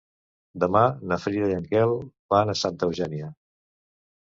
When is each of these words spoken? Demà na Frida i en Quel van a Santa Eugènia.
Demà 0.63 0.81
na 1.11 1.17
Frida 1.25 1.51
i 1.51 1.59
en 1.59 1.69
Quel 1.75 1.95
van 2.37 2.55
a 2.55 2.59
Santa 2.65 2.91
Eugènia. 2.91 3.31